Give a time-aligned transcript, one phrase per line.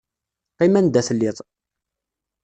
[0.53, 1.37] Qqim anda telliḍ.